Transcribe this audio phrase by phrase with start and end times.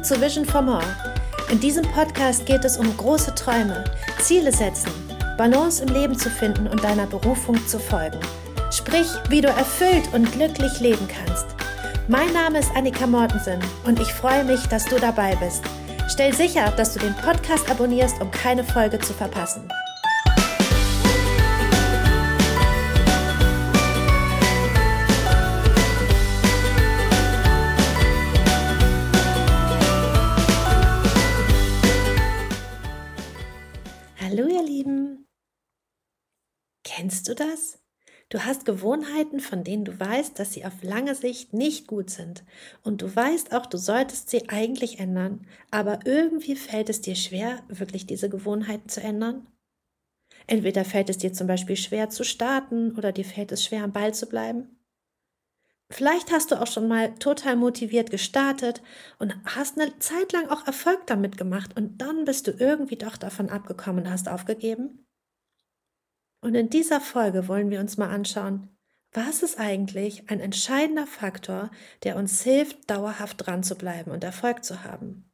[0.00, 0.96] Willkommen zu Vision for More.
[1.50, 3.84] In diesem Podcast geht es um große Träume,
[4.18, 4.90] Ziele setzen,
[5.36, 8.18] Balance im Leben zu finden und deiner Berufung zu folgen.
[8.70, 11.44] Sprich, wie du erfüllt und glücklich leben kannst.
[12.08, 15.62] Mein Name ist Annika Mortensen und ich freue mich, dass du dabei bist.
[16.08, 19.68] Stell sicher, dass du den Podcast abonnierst, um keine Folge zu verpassen.
[37.30, 37.78] Du das?
[38.28, 42.44] Du hast Gewohnheiten, von denen du weißt, dass sie auf lange Sicht nicht gut sind.
[42.84, 47.64] Und du weißt auch, du solltest sie eigentlich ändern, aber irgendwie fällt es dir schwer,
[47.68, 49.48] wirklich diese Gewohnheiten zu ändern.
[50.46, 53.92] Entweder fällt es dir zum Beispiel schwer zu starten oder dir fällt es schwer, am
[53.92, 54.78] Ball zu bleiben.
[55.92, 58.80] Vielleicht hast du auch schon mal total motiviert gestartet
[59.18, 63.16] und hast eine Zeit lang auch Erfolg damit gemacht und dann bist du irgendwie doch
[63.16, 65.04] davon abgekommen und hast aufgegeben.
[66.40, 68.68] Und in dieser Folge wollen wir uns mal anschauen,
[69.12, 71.70] was ist eigentlich ein entscheidender Faktor,
[72.04, 75.30] der uns hilft, dauerhaft dran zu bleiben und Erfolg zu haben?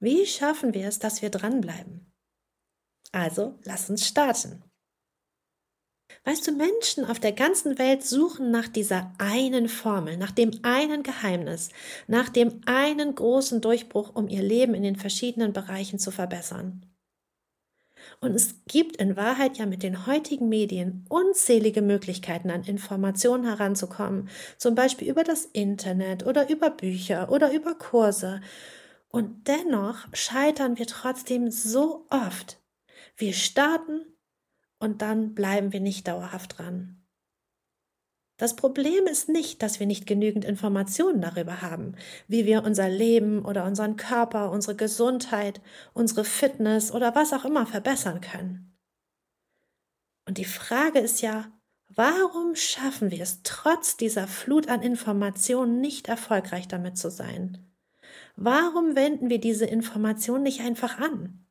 [0.00, 2.12] Wie schaffen wir es, dass wir dranbleiben?
[3.10, 4.62] Also, lass uns starten.
[6.24, 11.02] Weißt du, Menschen auf der ganzen Welt suchen nach dieser einen Formel, nach dem einen
[11.02, 11.70] Geheimnis,
[12.06, 16.87] nach dem einen großen Durchbruch, um ihr Leben in den verschiedenen Bereichen zu verbessern.
[18.20, 24.28] Und es gibt in Wahrheit ja mit den heutigen Medien unzählige Möglichkeiten, an Informationen heranzukommen,
[24.56, 28.40] zum Beispiel über das Internet oder über Bücher oder über Kurse.
[29.10, 32.60] Und dennoch scheitern wir trotzdem so oft.
[33.16, 34.04] Wir starten
[34.78, 36.97] und dann bleiben wir nicht dauerhaft dran.
[38.38, 41.96] Das Problem ist nicht, dass wir nicht genügend Informationen darüber haben,
[42.28, 45.60] wie wir unser Leben oder unseren Körper, unsere Gesundheit,
[45.92, 48.78] unsere Fitness oder was auch immer verbessern können.
[50.24, 51.50] Und die Frage ist ja,
[51.88, 57.66] warum schaffen wir es trotz dieser Flut an Informationen nicht erfolgreich damit zu sein?
[58.36, 61.44] Warum wenden wir diese Informationen nicht einfach an?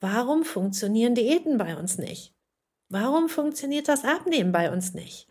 [0.00, 2.34] Warum funktionieren Diäten bei uns nicht?
[2.88, 5.28] Warum funktioniert das Abnehmen bei uns nicht?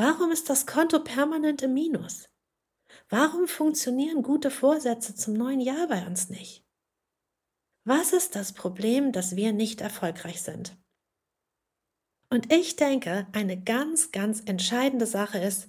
[0.00, 2.28] Warum ist das Konto permanent im Minus?
[3.08, 6.64] Warum funktionieren gute Vorsätze zum neuen Jahr bei uns nicht?
[7.84, 10.76] Was ist das Problem, dass wir nicht erfolgreich sind?
[12.30, 15.68] Und ich denke, eine ganz, ganz entscheidende Sache ist,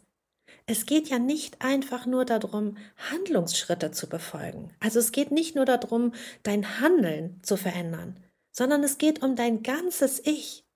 [0.67, 2.77] es geht ja nicht einfach nur darum,
[3.09, 4.71] Handlungsschritte zu befolgen.
[4.79, 6.13] Also es geht nicht nur darum,
[6.43, 10.68] dein Handeln zu verändern, sondern es geht um dein ganzes Ich.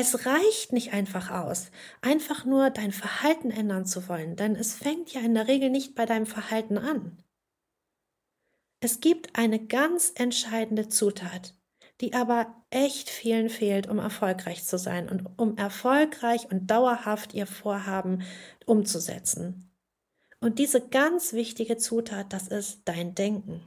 [0.00, 1.72] Es reicht nicht einfach aus,
[2.02, 5.96] einfach nur dein Verhalten ändern zu wollen, denn es fängt ja in der Regel nicht
[5.96, 7.20] bei deinem Verhalten an.
[8.78, 11.56] Es gibt eine ganz entscheidende Zutat,
[12.00, 17.48] die aber echt vielen fehlt, um erfolgreich zu sein und um erfolgreich und dauerhaft ihr
[17.48, 18.22] Vorhaben
[18.66, 19.68] umzusetzen.
[20.38, 23.66] Und diese ganz wichtige Zutat, das ist dein Denken.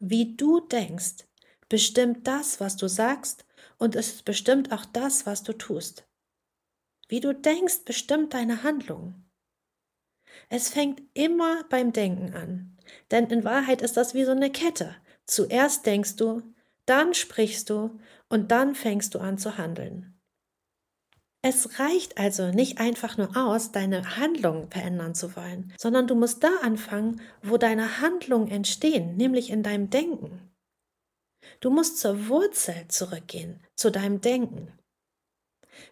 [0.00, 1.28] Wie du denkst,
[1.68, 3.44] bestimmt das, was du sagst
[3.84, 6.06] und es ist bestimmt auch das, was du tust.
[7.06, 9.26] Wie du denkst, bestimmt deine Handlung.
[10.48, 12.78] Es fängt immer beim Denken an,
[13.10, 14.96] denn in Wahrheit ist das wie so eine Kette.
[15.26, 16.40] Zuerst denkst du,
[16.86, 18.00] dann sprichst du
[18.30, 20.18] und dann fängst du an zu handeln.
[21.42, 26.42] Es reicht also nicht einfach nur aus, deine Handlung verändern zu wollen, sondern du musst
[26.42, 30.53] da anfangen, wo deine Handlungen entstehen, nämlich in deinem Denken.
[31.60, 34.72] Du musst zur Wurzel zurückgehen, zu deinem Denken.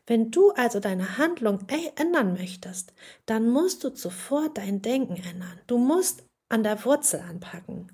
[0.07, 2.93] Wenn du also deine Handlung ändern möchtest,
[3.27, 5.61] dann musst du zuvor dein Denken ändern.
[5.67, 7.91] Du musst an der Wurzel anpacken.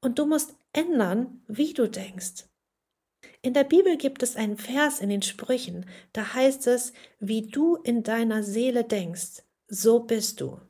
[0.00, 2.46] Und du musst ändern, wie du denkst.
[3.40, 7.76] In der Bibel gibt es einen Vers in den Sprüchen, da heißt es, wie du
[7.76, 10.60] in deiner Seele denkst, so bist du.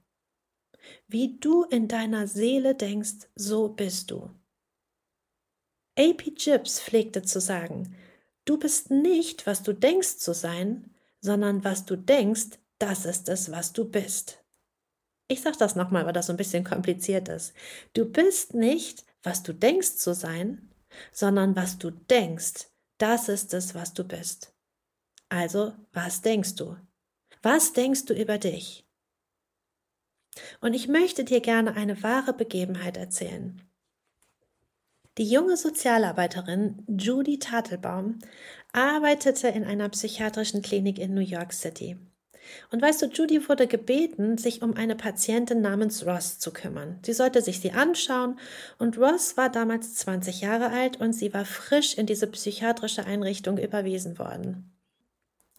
[1.06, 4.30] Wie du in deiner Seele denkst, so bist du.
[5.98, 7.94] AP Gibbs pflegte zu sagen,
[8.44, 10.90] du bist nicht, was du denkst zu sein,
[11.20, 14.42] sondern was du denkst, das ist es, was du bist.
[15.28, 17.54] Ich sage das nochmal, weil das so ein bisschen kompliziert ist.
[17.94, 20.70] Du bist nicht, was du denkst zu sein,
[21.12, 22.66] sondern was du denkst,
[22.98, 24.54] das ist es, was du bist.
[25.28, 26.76] Also, was denkst du?
[27.42, 28.86] Was denkst du über dich?
[30.60, 33.62] Und ich möchte dir gerne eine wahre Begebenheit erzählen.
[35.18, 38.20] Die junge Sozialarbeiterin Judy Tatelbaum
[38.72, 41.98] arbeitete in einer psychiatrischen Klinik in New York City.
[42.70, 46.98] Und weißt du, Judy wurde gebeten, sich um eine Patientin namens Ross zu kümmern.
[47.04, 48.38] Sie sollte sich sie anschauen
[48.78, 53.58] und Ross war damals 20 Jahre alt und sie war frisch in diese psychiatrische Einrichtung
[53.58, 54.71] überwiesen worden.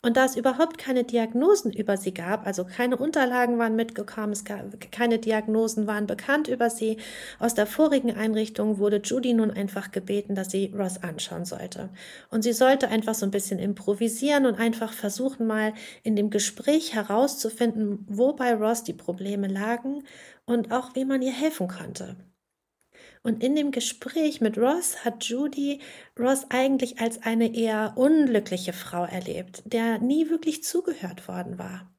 [0.05, 4.43] Und da es überhaupt keine Diagnosen über sie gab, also keine Unterlagen waren mitgekommen, es
[4.43, 6.97] gab, keine Diagnosen waren bekannt über sie,
[7.39, 11.89] aus der vorigen Einrichtung wurde Judy nun einfach gebeten, dass sie Ross anschauen sollte.
[12.29, 15.73] Und sie sollte einfach so ein bisschen improvisieren und einfach versuchen, mal
[16.03, 20.03] in dem Gespräch herauszufinden, wo bei Ross die Probleme lagen
[20.45, 22.17] und auch wie man ihr helfen konnte.
[23.23, 25.79] Und in dem Gespräch mit Ross hat Judy
[26.19, 31.89] Ross eigentlich als eine eher unglückliche Frau erlebt, der nie wirklich zugehört worden war.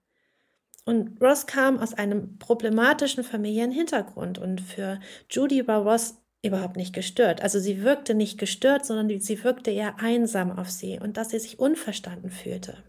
[0.84, 5.00] Und Ross kam aus einem problematischen Familienhintergrund und für
[5.30, 7.42] Judy war Ross überhaupt nicht gestört.
[7.42, 11.38] Also sie wirkte nicht gestört, sondern sie wirkte eher einsam auf sie und dass sie
[11.38, 12.84] sich unverstanden fühlte.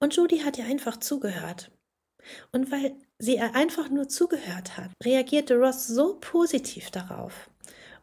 [0.00, 1.70] Und Judy hat ihr einfach zugehört.
[2.50, 7.50] Und weil sie einfach nur zugehört hat, reagierte Ross so positiv darauf.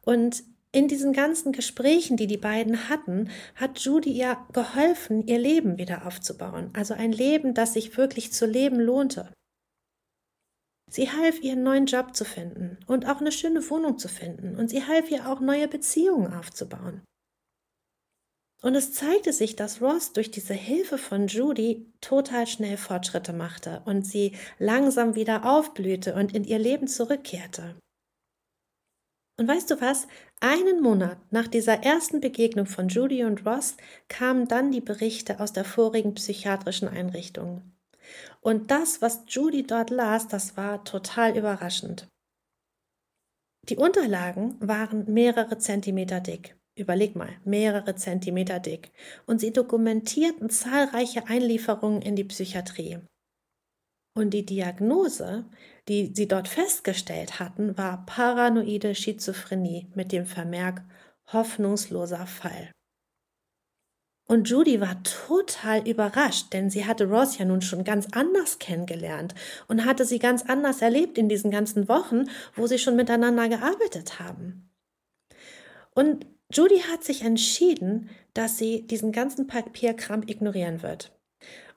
[0.01, 5.77] Und in diesen ganzen Gesprächen, die die beiden hatten, hat Judy ihr geholfen, ihr Leben
[5.77, 6.71] wieder aufzubauen.
[6.74, 9.31] Also ein Leben, das sich wirklich zu leben lohnte.
[10.89, 14.56] Sie half ihr, einen neuen Job zu finden und auch eine schöne Wohnung zu finden.
[14.56, 17.01] Und sie half ihr auch, neue Beziehungen aufzubauen.
[18.63, 23.81] Und es zeigte sich, dass Ross durch diese Hilfe von Judy total schnell Fortschritte machte
[23.83, 27.75] und sie langsam wieder aufblühte und in ihr Leben zurückkehrte.
[29.38, 30.07] Und weißt du was?
[30.39, 33.75] Einen Monat nach dieser ersten Begegnung von Judy und Ross
[34.07, 37.74] kamen dann die Berichte aus der vorigen psychiatrischen Einrichtung.
[38.39, 42.07] Und das, was Judy dort las, das war total überraschend.
[43.68, 46.56] Die Unterlagen waren mehrere Zentimeter dick.
[46.75, 48.92] Überleg mal, mehrere Zentimeter dick.
[49.28, 53.00] Und sie dokumentierten zahlreiche Einlieferungen in die Psychiatrie.
[54.16, 55.46] Und die Diagnose,
[55.88, 60.84] die sie dort festgestellt hatten, war paranoide Schizophrenie mit dem Vermerk
[61.31, 62.72] hoffnungsloser Fall.
[64.26, 69.36] Und Judy war total überrascht, denn sie hatte Ross ja nun schon ganz anders kennengelernt
[69.68, 74.19] und hatte sie ganz anders erlebt in diesen ganzen Wochen, wo sie schon miteinander gearbeitet
[74.19, 74.69] haben.
[75.94, 81.12] Und Judy hat sich entschieden, dass sie diesen ganzen Papierkram ignorieren wird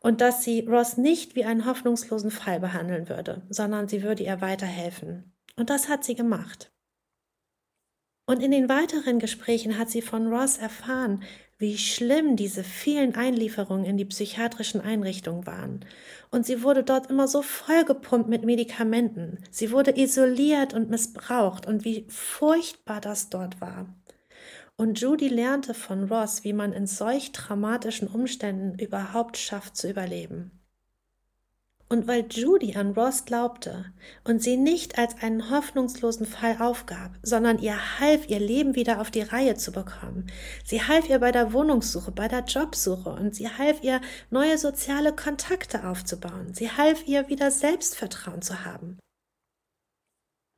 [0.00, 4.40] und dass sie Ross nicht wie einen hoffnungslosen Fall behandeln würde, sondern sie würde ihr
[4.42, 5.32] weiterhelfen.
[5.56, 6.70] Und das hat sie gemacht.
[8.26, 11.22] Und in den weiteren Gesprächen hat sie von Ross erfahren,
[11.58, 15.84] wie schlimm diese vielen Einlieferungen in die psychiatrischen Einrichtungen waren.
[16.30, 19.38] Und sie wurde dort immer so vollgepumpt mit Medikamenten.
[19.50, 23.86] Sie wurde isoliert und missbraucht und wie furchtbar das dort war.
[24.78, 30.50] Und Judy lernte von Ross, wie man in solch dramatischen Umständen überhaupt schafft zu überleben.
[31.88, 33.92] Und weil Judy an Ross glaubte
[34.24, 39.12] und sie nicht als einen hoffnungslosen Fall aufgab, sondern ihr half, ihr Leben wieder auf
[39.12, 40.26] die Reihe zu bekommen,
[40.64, 44.00] sie half ihr bei der Wohnungssuche, bei der Jobsuche und sie half ihr,
[44.30, 48.98] neue soziale Kontakte aufzubauen, sie half ihr, wieder Selbstvertrauen zu haben.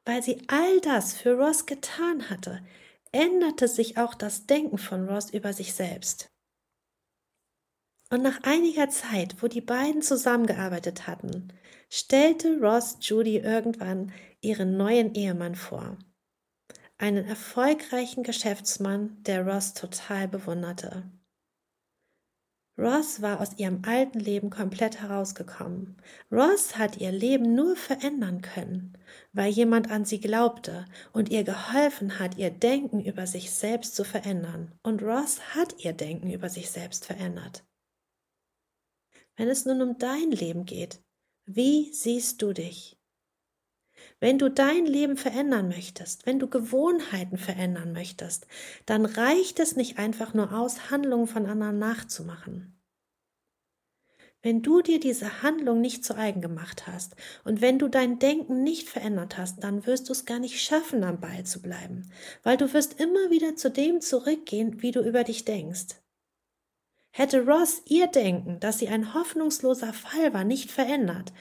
[0.06, 2.62] Weil sie all das für Ross getan hatte,
[3.12, 6.30] änderte sich auch das Denken von Ross über sich selbst.
[8.10, 11.52] Und nach einiger Zeit, wo die beiden zusammengearbeitet hatten,
[11.90, 15.98] stellte Ross Judy irgendwann ihren neuen Ehemann vor.
[16.96, 21.10] Einen erfolgreichen Geschäftsmann, der Ross total bewunderte.
[22.78, 25.96] Ross war aus ihrem alten Leben komplett herausgekommen.
[26.30, 28.96] Ross hat ihr Leben nur verändern können,
[29.32, 34.04] weil jemand an sie glaubte und ihr geholfen hat, ihr Denken über sich selbst zu
[34.04, 34.78] verändern.
[34.84, 37.64] Und Ross hat ihr Denken über sich selbst verändert.
[39.36, 41.02] Wenn es nun um dein Leben geht,
[41.46, 42.97] wie siehst du dich?
[44.20, 48.48] Wenn du dein Leben verändern möchtest, wenn du Gewohnheiten verändern möchtest,
[48.84, 52.74] dann reicht es nicht einfach nur aus, Handlungen von anderen nachzumachen.
[54.42, 58.62] Wenn du dir diese Handlung nicht zu eigen gemacht hast und wenn du dein Denken
[58.62, 62.10] nicht verändert hast, dann wirst du es gar nicht schaffen, am Ball zu bleiben,
[62.44, 65.96] weil du wirst immer wieder zu dem zurückgehen, wie du über dich denkst.
[67.10, 71.32] Hätte Ross ihr Denken, dass sie ein hoffnungsloser Fall war, nicht verändert,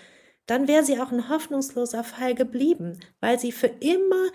[0.48, 4.32] dann wäre sie auch ein hoffnungsloser Fall geblieben, weil sie für immer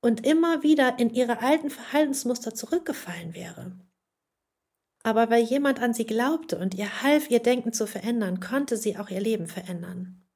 [0.00, 3.72] und immer wieder in ihre alten Verhaltensmuster zurückgefallen wäre.
[5.02, 8.96] Aber weil jemand an sie glaubte und ihr half, ihr Denken zu verändern, konnte sie
[8.96, 10.26] auch ihr Leben verändern.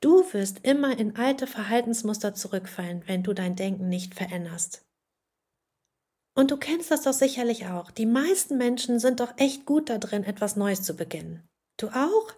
[0.00, 4.84] Du wirst immer in alte Verhaltensmuster zurückfallen, wenn du dein Denken nicht veränderst.
[6.34, 7.90] Und du kennst das doch sicherlich auch.
[7.90, 11.48] Die meisten Menschen sind doch echt gut da drin, etwas Neues zu beginnen.
[11.76, 12.32] Du auch?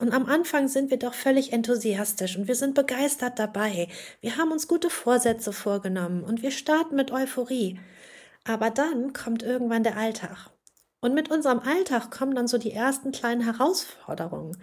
[0.00, 3.88] Und am Anfang sind wir doch völlig enthusiastisch und wir sind begeistert dabei.
[4.20, 7.80] Wir haben uns gute Vorsätze vorgenommen und wir starten mit Euphorie.
[8.44, 10.50] Aber dann kommt irgendwann der Alltag.
[11.00, 14.56] Und mit unserem Alltag kommen dann so die ersten kleinen Herausforderungen.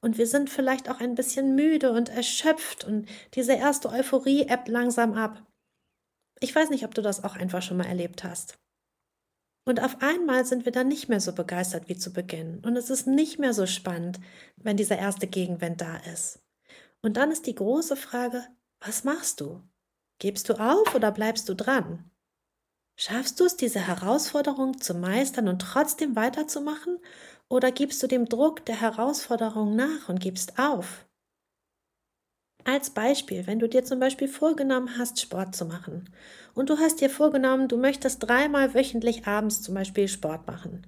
[0.00, 4.68] Und wir sind vielleicht auch ein bisschen müde und erschöpft und diese erste Euphorie ebbt
[4.68, 5.44] langsam ab.
[6.38, 8.58] Ich weiß nicht, ob du das auch einfach schon mal erlebt hast.
[9.68, 12.60] Und auf einmal sind wir dann nicht mehr so begeistert wie zu Beginn.
[12.64, 14.20] Und es ist nicht mehr so spannend,
[14.56, 16.38] wenn dieser erste Gegenwind da ist.
[17.02, 18.46] Und dann ist die große Frage,
[18.80, 19.62] was machst du?
[20.20, 22.10] Gibst du auf oder bleibst du dran?
[22.96, 26.98] Schaffst du es, diese Herausforderung zu meistern und trotzdem weiterzumachen?
[27.48, 31.05] Oder gibst du dem Druck der Herausforderung nach und gibst auf?
[32.68, 36.10] Als Beispiel, wenn du dir zum Beispiel vorgenommen hast, Sport zu machen
[36.52, 40.84] und du hast dir vorgenommen, du möchtest dreimal wöchentlich abends zum Beispiel Sport machen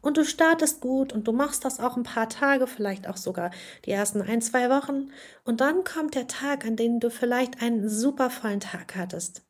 [0.00, 3.52] und du startest gut und du machst das auch ein paar Tage, vielleicht auch sogar
[3.84, 5.12] die ersten ein, zwei Wochen
[5.44, 9.42] und dann kommt der Tag, an dem du vielleicht einen super vollen Tag hattest.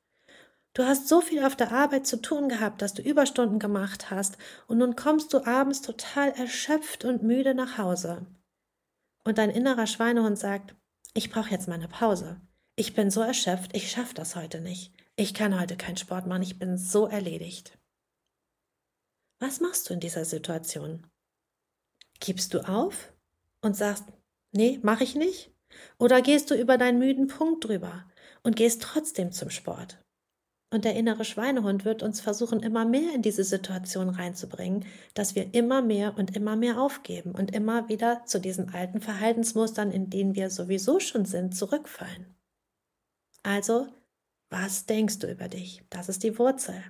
[0.74, 4.36] Du hast so viel auf der Arbeit zu tun gehabt, dass du Überstunden gemacht hast
[4.68, 8.26] und nun kommst du abends total erschöpft und müde nach Hause.
[9.24, 10.74] Und dein innerer Schweinehund sagt,
[11.14, 12.40] ich brauche jetzt mal eine Pause.
[12.76, 14.92] Ich bin so erschöpft, ich schaffe das heute nicht.
[15.16, 17.78] Ich kann heute keinen Sport machen, ich bin so erledigt.
[19.38, 21.06] Was machst du in dieser Situation?
[22.20, 23.12] Gibst du auf
[23.62, 24.04] und sagst,
[24.52, 25.52] nee, mache ich nicht?
[25.98, 28.10] Oder gehst du über deinen müden Punkt drüber
[28.42, 30.02] und gehst trotzdem zum Sport?
[30.72, 34.84] Und der innere Schweinehund wird uns versuchen, immer mehr in diese Situation reinzubringen,
[35.14, 39.90] dass wir immer mehr und immer mehr aufgeben und immer wieder zu diesen alten Verhaltensmustern,
[39.90, 42.36] in denen wir sowieso schon sind, zurückfallen.
[43.42, 43.88] Also,
[44.48, 45.82] was denkst du über dich?
[45.90, 46.84] Das ist die Wurzel.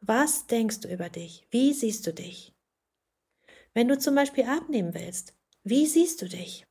[0.00, 1.46] Was denkst du über dich?
[1.50, 2.54] Wie siehst du dich?
[3.72, 6.65] Wenn du zum Beispiel abnehmen willst, wie siehst du dich?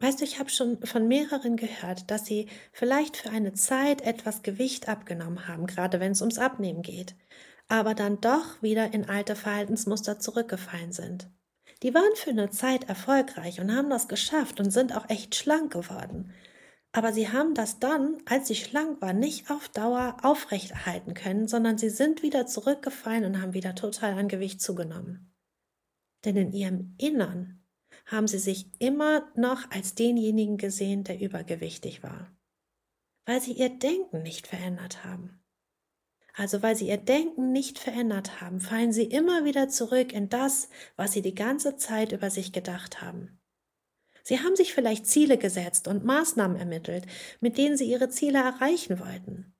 [0.00, 4.42] Weißt du, ich habe schon von mehreren gehört, dass sie vielleicht für eine Zeit etwas
[4.42, 7.14] Gewicht abgenommen haben, gerade wenn es ums Abnehmen geht,
[7.68, 11.30] aber dann doch wieder in alte Verhaltensmuster zurückgefallen sind.
[11.82, 15.72] Die waren für eine Zeit erfolgreich und haben das geschafft und sind auch echt schlank
[15.72, 16.32] geworden.
[16.92, 21.76] Aber sie haben das dann, als sie schlank waren, nicht auf Dauer aufrechterhalten können, sondern
[21.76, 25.34] sie sind wieder zurückgefallen und haben wieder total an Gewicht zugenommen.
[26.24, 27.63] Denn in ihrem Innern
[28.06, 32.30] haben sie sich immer noch als denjenigen gesehen, der übergewichtig war,
[33.24, 35.40] weil sie ihr Denken nicht verändert haben.
[36.36, 40.68] Also weil sie ihr Denken nicht verändert haben, fallen sie immer wieder zurück in das,
[40.96, 43.40] was sie die ganze Zeit über sich gedacht haben.
[44.24, 47.06] Sie haben sich vielleicht Ziele gesetzt und Maßnahmen ermittelt,
[47.40, 49.54] mit denen sie ihre Ziele erreichen wollten.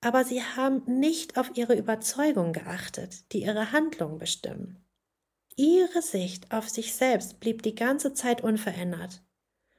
[0.00, 4.85] Aber sie haben nicht auf ihre Überzeugungen geachtet, die ihre Handlungen bestimmen.
[5.56, 9.22] Ihre Sicht auf sich selbst blieb die ganze Zeit unverändert.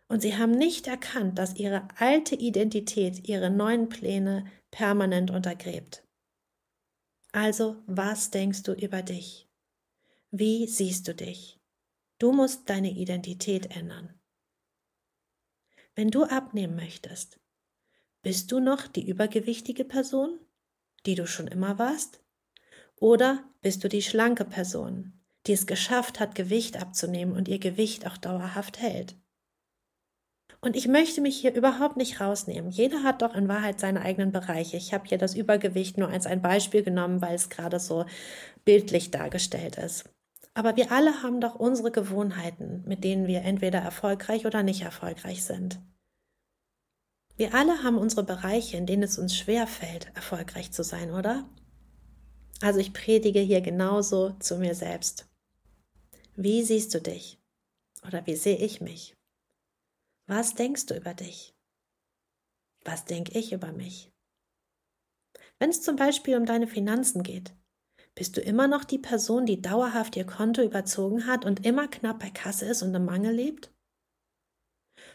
[0.08, 6.04] Und sie haben nicht erkannt, dass ihre alte Identität ihre neuen Pläne permanent untergräbt.
[7.32, 9.48] Also, was denkst du über dich?
[10.32, 11.60] Wie siehst du dich?
[12.20, 14.20] Du musst deine Identität ändern.
[15.94, 17.40] Wenn du abnehmen möchtest,
[18.24, 20.40] bist du noch die übergewichtige Person,
[21.06, 22.22] die du schon immer warst?
[22.96, 25.17] Oder bist du die schlanke Person,
[25.48, 29.16] die es geschafft hat, Gewicht abzunehmen und ihr Gewicht auch dauerhaft hält.
[30.60, 32.72] Und ich möchte mich hier überhaupt nicht rausnehmen.
[32.72, 34.76] Jeder hat doch in Wahrheit seine eigenen Bereiche.
[34.76, 38.06] Ich habe hier das Übergewicht nur als ein Beispiel genommen, weil es gerade so
[38.66, 40.10] bildlich dargestellt ist.
[40.56, 45.44] Aber wir alle haben doch unsere Gewohnheiten, mit denen wir entweder erfolgreich oder nicht erfolgreich
[45.44, 45.80] sind.
[47.36, 51.48] Wir alle haben unsere Bereiche, in denen es uns schwer fällt, erfolgreich zu sein, oder?
[52.62, 55.28] Also ich predige hier genauso zu mir selbst.
[56.40, 57.40] Wie siehst du dich?
[58.06, 59.18] Oder wie sehe ich mich?
[60.28, 61.56] Was denkst du über dich?
[62.86, 64.12] Was denke ich über mich?
[65.58, 67.56] Wenn es zum Beispiel um deine Finanzen geht,
[68.14, 72.20] bist du immer noch die Person, die dauerhaft ihr Konto überzogen hat und immer knapp
[72.20, 73.74] bei Kasse ist und im Mangel lebt?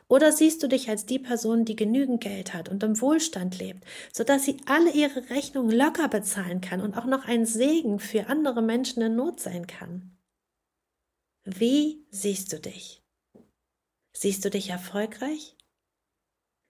[0.09, 3.85] Oder siehst du dich als die Person, die genügend Geld hat und im Wohlstand lebt,
[4.13, 8.61] sodass sie alle ihre Rechnungen locker bezahlen kann und auch noch ein Segen für andere
[8.61, 10.12] Menschen in Not sein kann?
[11.45, 13.03] Wie siehst du dich?
[14.13, 15.57] Siehst du dich erfolgreich?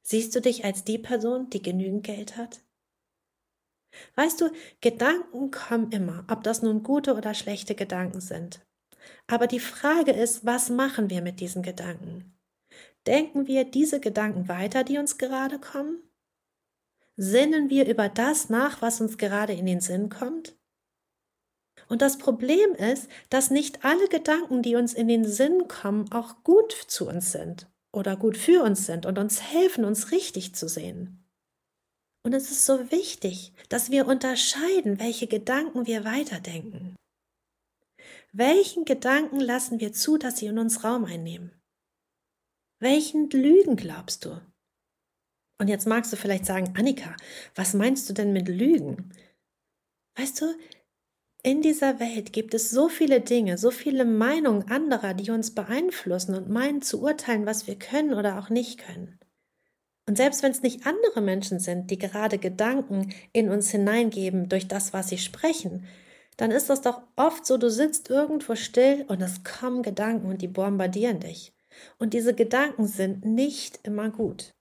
[0.03, 2.65] Siehst du dich als die Person, die genügend Geld hat?
[4.15, 4.51] Weißt du,
[4.81, 8.65] Gedanken kommen immer, ob das nun gute oder schlechte Gedanken sind.
[9.27, 12.39] Aber die Frage ist, was machen wir mit diesen Gedanken?
[13.07, 16.03] Denken wir diese Gedanken weiter, die uns gerade kommen?
[17.17, 20.57] Sinnen wir über das nach, was uns gerade in den Sinn kommt?
[21.93, 26.43] Und das Problem ist, dass nicht alle Gedanken, die uns in den Sinn kommen, auch
[26.43, 30.71] gut zu uns sind oder gut für uns sind und uns helfen, uns richtig zu
[30.71, 31.29] sehen.
[32.25, 36.97] Und es ist so wichtig, dass wir unterscheiden, welche Gedanken wir weiterdenken.
[38.33, 41.53] Welchen Gedanken lassen wir zu, dass sie in uns Raum einnehmen?
[42.81, 44.41] Welchen Lügen glaubst du?
[45.61, 47.15] Und jetzt magst du vielleicht sagen, Annika,
[47.55, 49.13] was meinst du denn mit Lügen?
[50.17, 50.55] Weißt du,
[51.43, 56.35] in dieser Welt gibt es so viele Dinge, so viele Meinungen anderer, die uns beeinflussen
[56.37, 59.19] und meinen zu urteilen, was wir können oder auch nicht können.
[60.07, 64.69] Und selbst wenn es nicht andere Menschen sind, die gerade Gedanken in uns hineingeben durch
[64.69, 65.87] das, was sie sprechen,
[66.37, 70.43] dann ist das doch oft so, du sitzt irgendwo still und es kommen Gedanken und
[70.43, 71.53] die bombardieren dich.
[71.99, 74.55] Und diese Gedanken sind nicht immer gut.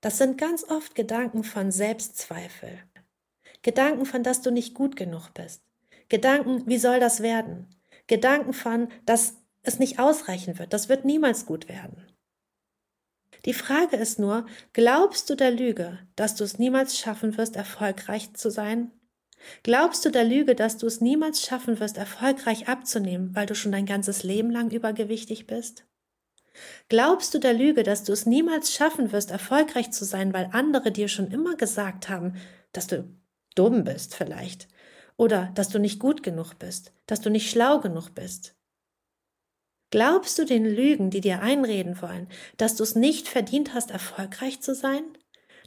[0.00, 2.78] Das sind ganz oft Gedanken von Selbstzweifel,
[3.66, 5.60] Gedanken von, dass du nicht gut genug bist.
[6.08, 7.66] Gedanken, wie soll das werden?
[8.06, 10.72] Gedanken von, dass es nicht ausreichen wird.
[10.72, 12.06] Das wird niemals gut werden.
[13.44, 18.34] Die Frage ist nur, glaubst du der Lüge, dass du es niemals schaffen wirst, erfolgreich
[18.34, 18.92] zu sein?
[19.64, 23.72] Glaubst du der Lüge, dass du es niemals schaffen wirst, erfolgreich abzunehmen, weil du schon
[23.72, 25.86] dein ganzes Leben lang übergewichtig bist?
[26.88, 30.92] Glaubst du der Lüge, dass du es niemals schaffen wirst, erfolgreich zu sein, weil andere
[30.92, 32.36] dir schon immer gesagt haben,
[32.70, 33.12] dass du
[33.56, 34.68] dumm bist vielleicht
[35.16, 38.54] oder dass du nicht gut genug bist, dass du nicht schlau genug bist.
[39.90, 44.60] Glaubst du den Lügen, die dir einreden wollen, dass du es nicht verdient hast, erfolgreich
[44.60, 45.02] zu sein?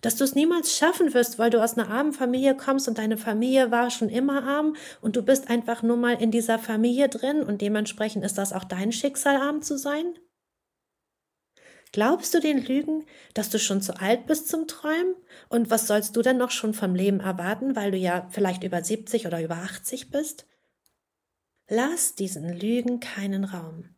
[0.02, 3.18] Dass du es niemals schaffen wirst, weil du aus einer armen Familie kommst und deine
[3.18, 7.42] Familie war schon immer arm und du bist einfach nur mal in dieser Familie drin
[7.44, 10.14] und dementsprechend ist das auch dein Schicksal, arm zu sein?
[11.92, 15.16] Glaubst du den Lügen, dass du schon zu alt bist zum Träumen?
[15.50, 18.84] Und was sollst du denn noch schon vom Leben erwarten, weil du ja vielleicht über
[18.84, 20.46] 70 oder über 80 bist?
[21.68, 23.96] Lass diesen Lügen keinen Raum.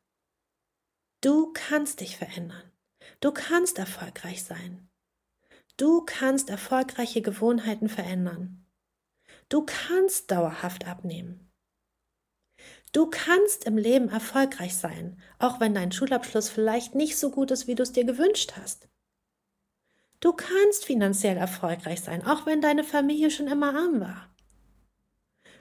[1.19, 2.71] Du kannst dich verändern.
[3.19, 4.89] Du kannst erfolgreich sein.
[5.77, 8.65] Du kannst erfolgreiche Gewohnheiten verändern.
[9.49, 11.50] Du kannst dauerhaft abnehmen.
[12.91, 17.67] Du kannst im Leben erfolgreich sein, auch wenn dein Schulabschluss vielleicht nicht so gut ist,
[17.67, 18.89] wie du es dir gewünscht hast.
[20.19, 24.29] Du kannst finanziell erfolgreich sein, auch wenn deine Familie schon immer arm war.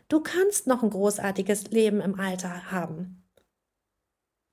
[0.08, 3.24] Du kannst noch ein großartiges Leben im Alter haben.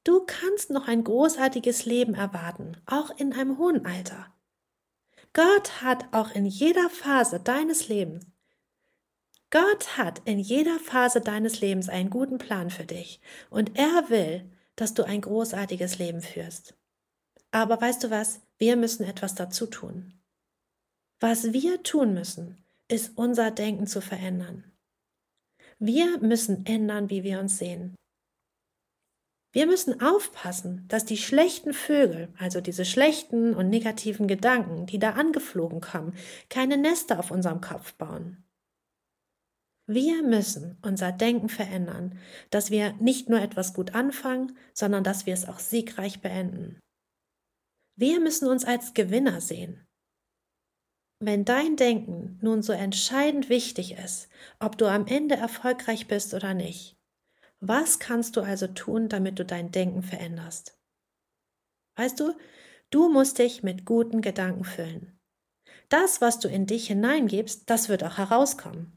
[0.03, 4.27] Du kannst noch ein großartiges Leben erwarten, auch in einem hohen Alter.
[5.33, 8.25] Gott hat auch in jeder Phase deines Lebens
[9.49, 14.49] Gott hat in jeder Phase deines Lebens einen guten Plan für dich und er will,
[14.75, 16.75] dass du ein großartiges Leben führst.
[17.51, 18.41] Aber weißt du was?
[18.57, 20.13] Wir müssen etwas dazu tun.
[21.19, 22.57] Was wir tun müssen,
[22.89, 24.63] ist unser Denken zu verändern.
[25.79, 27.95] Wir müssen ändern, wie wir uns sehen.
[29.53, 35.11] Wir müssen aufpassen, dass die schlechten Vögel, also diese schlechten und negativen Gedanken, die da
[35.11, 36.15] angeflogen kommen,
[36.49, 38.43] keine Nester auf unserem Kopf bauen.
[39.89, 42.19] Wir müssen unser Denken verändern,
[42.49, 46.77] dass wir nicht nur etwas gut anfangen, sondern dass wir es auch siegreich beenden.
[47.95, 49.87] Wir müssen uns als Gewinner sehen.
[51.19, 56.53] Wenn dein Denken nun so entscheidend wichtig ist, ob du am Ende erfolgreich bist oder
[56.53, 56.97] nicht,
[57.59, 60.77] was kannst du also tun, damit du dein Denken veränderst?
[61.95, 62.37] Weißt du,
[62.91, 65.19] du musst dich mit guten Gedanken füllen.
[65.89, 68.96] Das, was du in dich hineingibst, das wird auch herauskommen.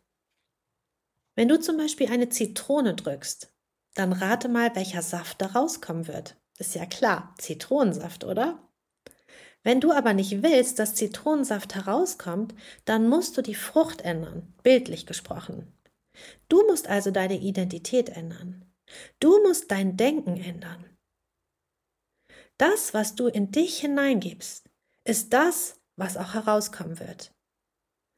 [1.41, 3.51] Wenn du zum Beispiel eine Zitrone drückst,
[3.95, 6.37] dann rate mal, welcher Saft da rauskommen wird.
[6.59, 8.69] Ist ja klar, Zitronensaft, oder?
[9.63, 15.07] Wenn du aber nicht willst, dass Zitronensaft herauskommt, dann musst du die Frucht ändern, bildlich
[15.07, 15.73] gesprochen.
[16.51, 18.71] Du musst also deine Identität ändern.
[19.19, 20.85] Du musst dein Denken ändern.
[22.59, 24.69] Das, was du in dich hineingibst,
[25.05, 27.33] ist das, was auch herauskommen wird.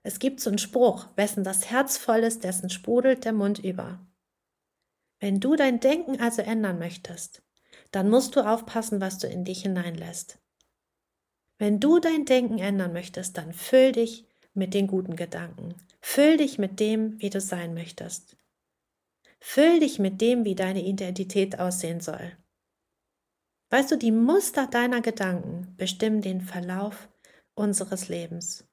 [0.03, 4.05] Es gibt so einen Spruch, wessen das Herz voll ist, dessen sprudelt der Mund über.
[5.21, 7.43] Wenn du dein Denken also ändern möchtest,
[7.93, 10.39] dann musst du aufpassen, was du in dich hineinlässt.
[11.59, 15.75] Wenn du dein Denken ändern möchtest, dann füll dich mit den guten Gedanken.
[16.01, 18.37] Füll dich mit dem, wie du sein möchtest.
[19.39, 22.37] Füll dich mit dem, wie deine Identität aussehen soll.
[23.71, 27.09] Weißt du, die Muster deiner Gedanken bestimmen den Verlauf
[27.55, 28.69] unseres Lebens.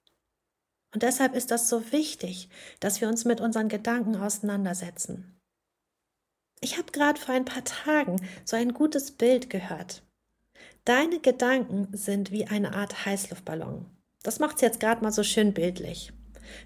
[0.93, 2.49] Und deshalb ist das so wichtig,
[2.79, 5.39] dass wir uns mit unseren Gedanken auseinandersetzen.
[6.61, 10.03] Ich habe gerade vor ein paar Tagen so ein gutes Bild gehört.
[10.83, 13.85] Deine Gedanken sind wie eine Art Heißluftballon.
[14.23, 16.11] Das macht es jetzt gerade mal so schön bildlich.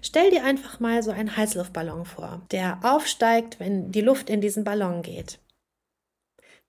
[0.00, 4.64] Stell dir einfach mal so einen Heißluftballon vor, der aufsteigt, wenn die Luft in diesen
[4.64, 5.40] Ballon geht.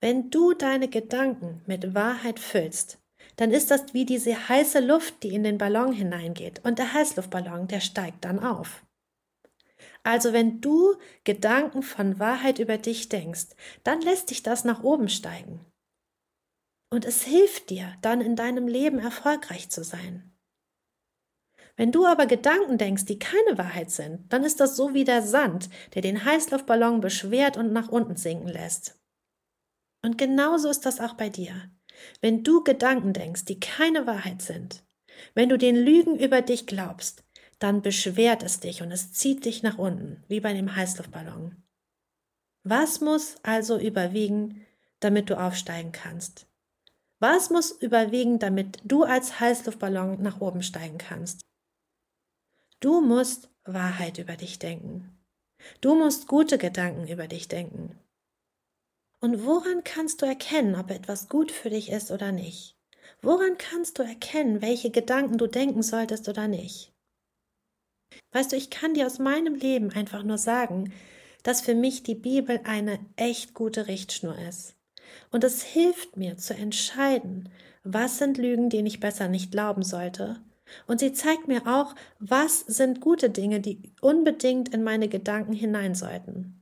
[0.02, 3.00] Wenn du deine Gedanken mit Wahrheit füllst,
[3.36, 6.64] dann ist das wie diese heiße Luft, die in den Ballon hineingeht.
[6.64, 8.86] Und der Heißluftballon, der steigt dann auf.
[10.04, 13.48] Also wenn du Gedanken von Wahrheit über dich denkst,
[13.84, 15.66] dann lässt dich das nach oben steigen.
[16.92, 20.32] Und es hilft dir, dann in deinem Leben erfolgreich zu sein.
[21.76, 25.22] Wenn du aber Gedanken denkst, die keine Wahrheit sind, dann ist das so wie der
[25.22, 28.98] Sand, der den Heißluftballon beschwert und nach unten sinken lässt.
[30.02, 31.70] Und genauso ist das auch bei dir.
[32.22, 34.84] Wenn du Gedanken denkst, die keine Wahrheit sind,
[35.34, 37.24] wenn du den Lügen über dich glaubst,
[37.60, 41.64] dann beschwert es dich und es zieht dich nach unten, wie bei dem Heißluftballon.
[42.64, 44.66] Was muss also überwiegen,
[45.00, 46.48] damit du aufsteigen kannst?
[47.20, 51.46] Was muss überwiegen, damit du als Heißluftballon nach oben steigen kannst?
[52.80, 55.18] Du musst Wahrheit über dich denken.
[55.82, 57.98] Du musst gute Gedanken über dich denken.
[59.26, 62.78] Und woran kannst du erkennen, ob etwas gut für dich ist oder nicht?
[63.24, 66.94] Woran kannst du erkennen, welche Gedanken du denken solltest oder nicht?
[68.34, 70.94] Weißt du, ich kann dir aus meinem Leben einfach nur sagen,
[71.42, 74.76] dass für mich die Bibel eine echt gute Richtschnur ist.
[75.32, 77.50] Und es hilft mir zu entscheiden,
[77.84, 80.40] was sind Lügen, denen ich besser nicht glauben sollte.
[80.86, 85.96] Und sie zeigt mir auch, was sind gute Dinge, die unbedingt in meine Gedanken hinein
[85.96, 86.55] sollten.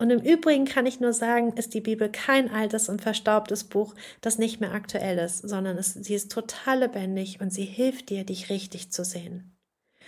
[0.00, 3.94] Und im Übrigen kann ich nur sagen, ist die Bibel kein altes und verstaubtes Buch,
[4.22, 8.24] das nicht mehr aktuell ist, sondern es, sie ist total lebendig und sie hilft dir,
[8.24, 9.58] dich richtig zu sehen.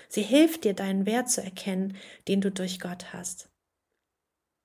[0.09, 3.51] Sie hilft dir, deinen Wert zu erkennen, den du durch Gott hast.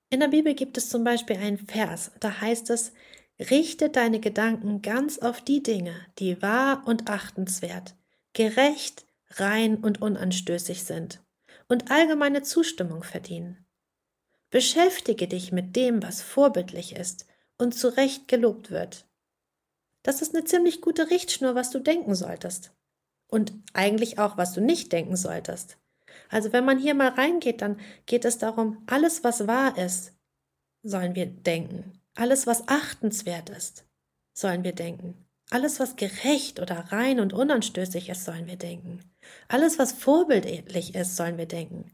[0.08, 2.94] In der Bibel gibt es zum Beispiel einen Vers, da heißt es,
[3.38, 7.96] richte deine Gedanken ganz auf die Dinge, die wahr und achtenswert,
[8.32, 11.22] gerecht, rein und unanstößig sind
[11.68, 13.67] und allgemeine Zustimmung verdienen.
[14.50, 17.26] Beschäftige dich mit dem, was vorbildlich ist
[17.58, 19.06] und zu Recht gelobt wird.
[20.02, 22.72] Das ist eine ziemlich gute Richtschnur, was du denken solltest.
[23.26, 25.76] Und eigentlich auch, was du nicht denken solltest.
[26.30, 30.14] Also wenn man hier mal reingeht, dann geht es darum, alles, was wahr ist,
[30.82, 32.00] sollen wir denken.
[32.14, 33.84] Alles, was achtenswert ist,
[34.32, 35.26] sollen wir denken.
[35.50, 39.00] Alles, was gerecht oder rein und unanstößig ist, sollen wir denken.
[39.48, 41.92] Alles, was vorbildlich ist, sollen wir denken.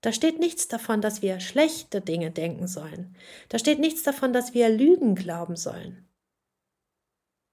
[0.00, 3.16] Da steht nichts davon, dass wir schlechte Dinge denken sollen.
[3.48, 6.08] Da steht nichts davon, dass wir Lügen glauben sollen.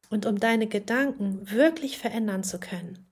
[0.10, 3.12] Und um deine Gedanken wirklich verändern zu können,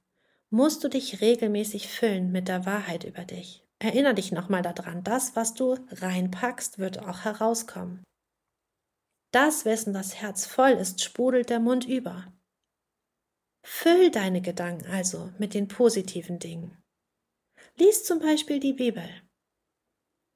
[0.50, 3.66] musst du dich regelmäßig füllen mit der Wahrheit über dich.
[3.80, 8.04] Erinner dich nochmal daran, das, was du reinpackst, wird auch herauskommen.
[9.32, 12.32] Das, wessen das Herz voll ist, sprudelt der Mund über.
[13.64, 16.78] Füll deine Gedanken also mit den positiven Dingen.
[17.82, 19.04] Lies zum Beispiel die Bibel.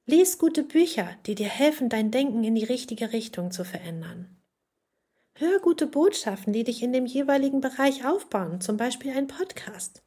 [0.04, 4.36] Lies gute Bücher, die dir helfen, dein Denken in die richtige Richtung zu verändern.
[5.36, 10.02] Hör gute Botschaften, die dich in dem jeweiligen Bereich aufbauen, zum Beispiel ein Podcast.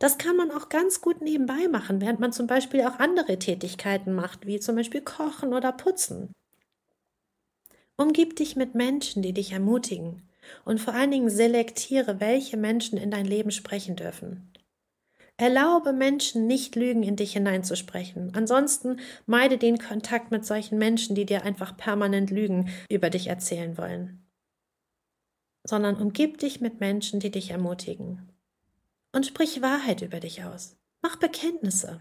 [0.00, 4.12] Das kann man auch ganz gut nebenbei machen, während man zum Beispiel auch andere Tätigkeiten
[4.12, 6.32] macht, wie zum Beispiel Kochen oder Putzen.
[7.96, 10.28] Umgib dich mit Menschen, die dich ermutigen
[10.64, 14.51] und vor allen Dingen selektiere, welche Menschen in dein Leben sprechen dürfen.
[15.42, 18.32] Erlaube Menschen nicht Lügen in dich hineinzusprechen.
[18.32, 23.76] Ansonsten meide den Kontakt mit solchen Menschen, die dir einfach permanent Lügen über dich erzählen
[23.76, 24.24] wollen.
[25.64, 28.30] Sondern umgib dich mit Menschen, die dich ermutigen.
[29.10, 30.76] Und sprich Wahrheit über dich aus.
[31.02, 31.98] Mach Bekenntnisse.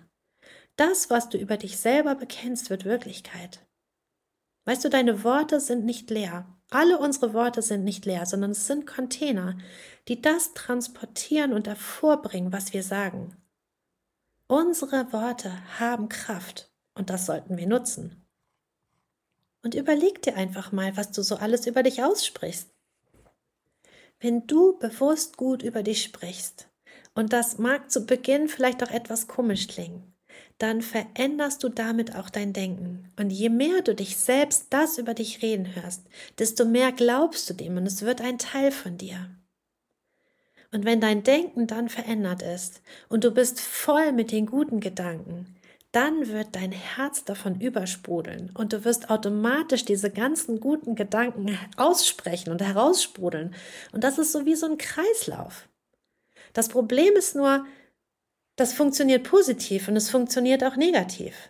[0.75, 3.65] Das, was du über dich selber bekennst, wird Wirklichkeit.
[4.65, 6.45] Weißt du, deine Worte sind nicht leer.
[6.73, 9.57] Alle unsere Worte sind nicht leer, sondern es sind Container,
[10.07, 13.35] die das transportieren und hervorbringen, was wir sagen.
[14.47, 18.25] Unsere Worte haben Kraft und das sollten wir nutzen.
[19.63, 22.73] Und überleg dir einfach mal, was du so alles über dich aussprichst.
[24.21, 26.69] Wenn du bewusst gut über dich sprichst,
[27.13, 30.10] und das mag zu Beginn vielleicht auch etwas komisch klingen,
[30.61, 33.11] dann veränderst du damit auch dein Denken.
[33.17, 36.03] Und je mehr du dich selbst das über dich reden hörst,
[36.37, 39.31] desto mehr glaubst du dem und es wird ein Teil von dir.
[40.71, 45.55] Und wenn dein Denken dann verändert ist und du bist voll mit den guten Gedanken,
[45.91, 52.51] dann wird dein Herz davon übersprudeln und du wirst automatisch diese ganzen guten Gedanken aussprechen
[52.51, 53.55] und heraussprudeln.
[53.91, 55.67] Und das ist so wie so ein Kreislauf.
[56.53, 57.65] Das Problem ist nur,
[58.61, 61.49] das funktioniert positiv und es funktioniert auch negativ.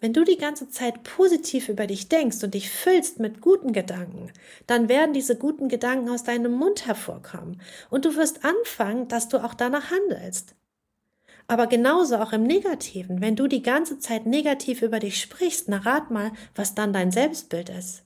[0.00, 4.32] Wenn du die ganze Zeit positiv über dich denkst und dich füllst mit guten Gedanken,
[4.66, 9.38] dann werden diese guten Gedanken aus deinem Mund hervorkommen und du wirst anfangen, dass du
[9.38, 10.56] auch danach handelst.
[11.46, 13.20] Aber genauso auch im Negativen.
[13.20, 17.12] Wenn du die ganze Zeit negativ über dich sprichst, na rat mal, was dann dein
[17.12, 18.02] Selbstbild ist.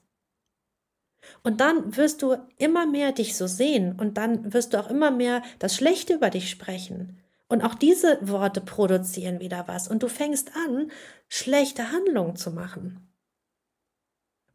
[1.41, 5.09] Und dann wirst du immer mehr dich so sehen und dann wirst du auch immer
[5.09, 7.20] mehr das Schlechte über dich sprechen.
[7.51, 9.89] Und auch diese Worte produzieren wieder was.
[9.89, 10.89] Und du fängst an,
[11.27, 13.13] schlechte Handlungen zu machen.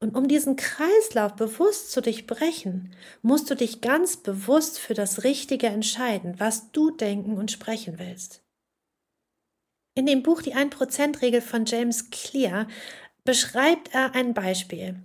[0.01, 5.67] Und um diesen Kreislauf bewusst zu durchbrechen, musst du dich ganz bewusst für das Richtige
[5.67, 8.43] entscheiden, was du denken und sprechen willst.
[9.95, 12.67] In dem Buch Die 1%-Regel von James Clear
[13.25, 15.03] beschreibt er ein Beispiel.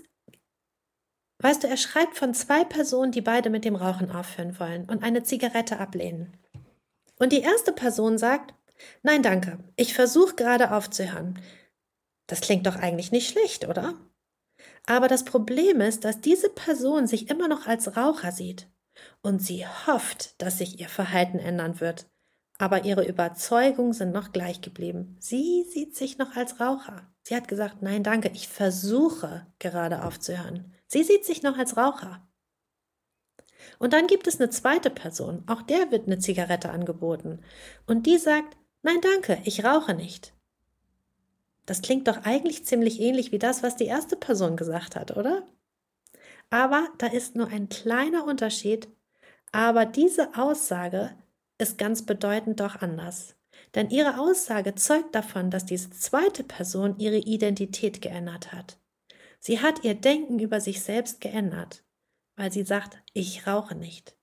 [1.39, 5.03] Weißt du, er schreibt von zwei Personen, die beide mit dem Rauchen aufhören wollen und
[5.03, 6.37] eine Zigarette ablehnen.
[7.21, 8.53] Und die erste Person sagt,
[9.03, 11.39] nein, danke, ich versuche gerade aufzuhören.
[12.27, 13.93] Das klingt doch eigentlich nicht schlecht, oder?
[14.85, 18.67] Aber das Problem ist, dass diese Person sich immer noch als Raucher sieht
[19.21, 22.07] und sie hofft, dass sich ihr Verhalten ändern wird
[22.61, 25.17] aber ihre Überzeugungen sind noch gleich geblieben.
[25.19, 27.11] Sie sieht sich noch als Raucher.
[27.23, 30.71] Sie hat gesagt, nein, danke, ich versuche gerade aufzuhören.
[30.85, 32.27] Sie sieht sich noch als Raucher.
[33.79, 37.39] Und dann gibt es eine zweite Person, auch der wird eine Zigarette angeboten.
[37.87, 40.33] Und die sagt, nein, danke, ich rauche nicht.
[41.65, 45.43] Das klingt doch eigentlich ziemlich ähnlich wie das, was die erste Person gesagt hat, oder?
[46.49, 48.89] Aber da ist nur ein kleiner Unterschied.
[49.51, 51.11] Aber diese Aussage
[51.57, 53.35] ist ganz bedeutend doch anders.
[53.75, 58.77] Denn ihre Aussage zeugt davon, dass diese zweite Person ihre Identität geändert hat.
[59.39, 61.83] Sie hat ihr Denken über sich selbst geändert,
[62.35, 64.15] weil sie sagt, ich rauche nicht.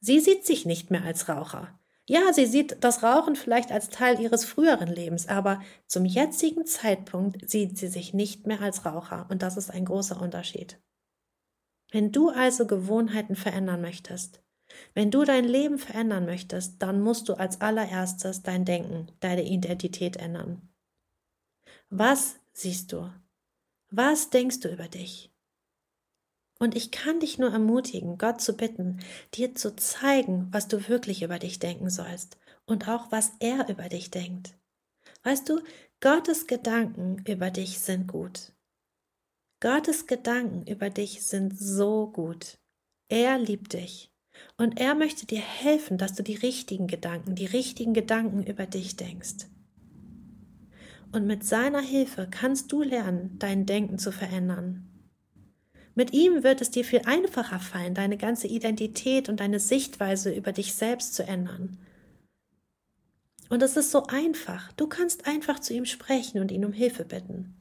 [0.00, 1.78] Sie sieht sich nicht mehr als Raucher.
[2.08, 7.48] Ja, sie sieht das Rauchen vielleicht als Teil ihres früheren Lebens, aber zum jetzigen Zeitpunkt
[7.48, 10.80] sieht sie sich nicht mehr als Raucher und das ist ein großer Unterschied.
[11.92, 14.42] Wenn du also Gewohnheiten verändern möchtest,
[14.94, 20.16] wenn du dein Leben verändern möchtest, dann musst du als allererstes dein Denken, deine Identität
[20.16, 20.68] ändern.
[21.90, 23.12] Was siehst du?
[23.90, 25.31] Was denkst du über dich?
[26.62, 29.00] Und ich kann dich nur ermutigen, Gott zu bitten,
[29.34, 33.88] dir zu zeigen, was du wirklich über dich denken sollst und auch was er über
[33.88, 34.56] dich denkt.
[35.24, 35.60] Weißt du,
[36.00, 38.52] Gottes Gedanken über dich sind gut.
[39.58, 42.60] Gottes Gedanken über dich sind so gut.
[43.08, 44.12] Er liebt dich.
[44.56, 48.94] Und er möchte dir helfen, dass du die richtigen Gedanken, die richtigen Gedanken über dich
[48.94, 49.48] denkst.
[51.10, 54.91] Und mit seiner Hilfe kannst du lernen, dein Denken zu verändern.
[55.94, 60.52] Mit ihm wird es dir viel einfacher fallen, deine ganze Identität und deine Sichtweise über
[60.52, 61.78] dich selbst zu ändern.
[63.50, 64.72] Und es ist so einfach.
[64.72, 67.54] Du kannst einfach zu ihm sprechen und ihn um Hilfe bitten.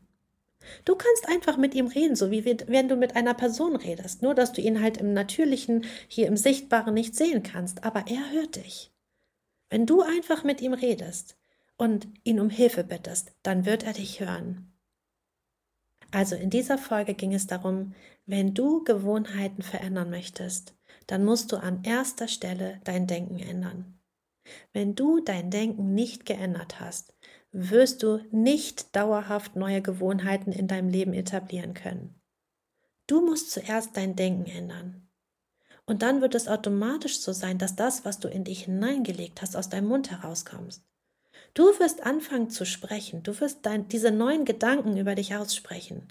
[0.86, 4.34] Du kannst einfach mit ihm reden, so wie wenn du mit einer Person redest, nur
[4.34, 8.56] dass du ihn halt im Natürlichen, hier im Sichtbaren nicht sehen kannst, aber er hört
[8.56, 8.92] dich.
[9.70, 11.36] Wenn du einfach mit ihm redest
[11.78, 14.71] und ihn um Hilfe bittest, dann wird er dich hören.
[16.12, 17.94] Also in dieser Folge ging es darum,
[18.26, 20.76] wenn du Gewohnheiten verändern möchtest,
[21.08, 23.98] dann musst du an erster Stelle dein Denken ändern.
[24.74, 27.16] Wenn du dein Denken nicht geändert hast,
[27.52, 32.22] wirst du nicht dauerhaft neue Gewohnheiten in deinem Leben etablieren können.
[33.08, 35.10] Du musst zuerst dein Denken ändern.
[35.86, 39.56] Und dann wird es automatisch so sein, dass das, was du in dich hineingelegt hast,
[39.58, 40.84] aus deinem Mund herauskommst.
[41.54, 46.08] Du wirst anfangen zu sprechen, du wirst dein, diese neuen Gedanken über dich aussprechen.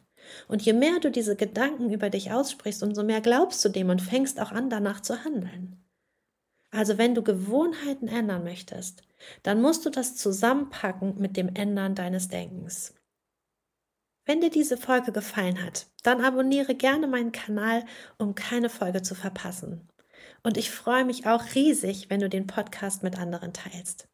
[0.49, 4.03] Und je mehr du diese Gedanken über dich aussprichst, umso mehr glaubst du dem und
[4.03, 5.83] fängst auch an, danach zu handeln.
[6.71, 9.03] Also wenn du Gewohnheiten ändern möchtest,
[9.43, 12.95] dann musst du das zusammenpacken mit dem Ändern deines Denkens.
[14.25, 17.85] Wenn dir diese Folge gefallen hat, dann abonniere gerne meinen Kanal,
[18.19, 19.89] um keine Folge zu verpassen.
[20.43, 24.10] Und ich freue mich auch riesig, wenn du den Podcast mit anderen teilst.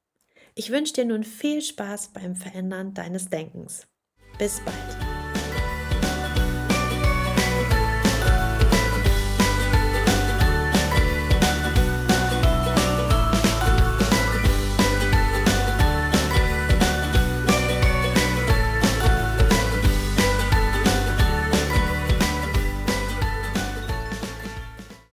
[0.58, 3.86] Ich wünsche dir nun viel Spaß beim Verändern deines Denkens.
[4.38, 5.15] Bis bald.